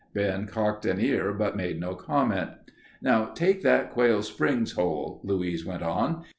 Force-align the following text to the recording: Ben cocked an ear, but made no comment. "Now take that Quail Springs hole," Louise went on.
Ben 0.15 0.47
cocked 0.47 0.83
an 0.87 0.99
ear, 0.99 1.31
but 1.31 1.55
made 1.55 1.79
no 1.79 1.93
comment. 1.93 2.49
"Now 3.03 3.25
take 3.25 3.61
that 3.61 3.91
Quail 3.91 4.23
Springs 4.23 4.71
hole," 4.71 5.21
Louise 5.23 5.63
went 5.63 5.83
on. 5.83 6.23